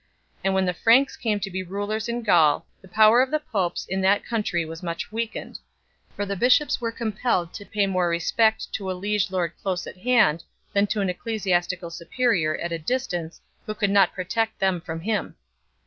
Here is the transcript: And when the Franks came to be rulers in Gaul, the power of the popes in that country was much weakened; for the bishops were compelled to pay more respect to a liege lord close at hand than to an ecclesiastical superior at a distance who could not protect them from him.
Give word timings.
And 0.43 0.55
when 0.55 0.65
the 0.65 0.73
Franks 0.73 1.15
came 1.15 1.39
to 1.41 1.51
be 1.51 1.61
rulers 1.61 2.09
in 2.09 2.23
Gaul, 2.23 2.65
the 2.81 2.87
power 2.87 3.21
of 3.21 3.29
the 3.29 3.39
popes 3.39 3.85
in 3.87 4.01
that 4.01 4.25
country 4.25 4.65
was 4.65 4.81
much 4.81 5.11
weakened; 5.11 5.59
for 6.15 6.25
the 6.25 6.35
bishops 6.35 6.81
were 6.81 6.91
compelled 6.91 7.53
to 7.53 7.65
pay 7.67 7.85
more 7.85 8.07
respect 8.09 8.73
to 8.73 8.89
a 8.89 8.93
liege 8.97 9.29
lord 9.29 9.51
close 9.61 9.85
at 9.85 9.97
hand 9.97 10.43
than 10.73 10.87
to 10.87 11.01
an 11.01 11.09
ecclesiastical 11.11 11.91
superior 11.91 12.57
at 12.57 12.71
a 12.71 12.79
distance 12.79 13.41
who 13.67 13.75
could 13.75 13.91
not 13.91 14.15
protect 14.15 14.57
them 14.57 14.81
from 14.81 15.01
him. 15.01 15.35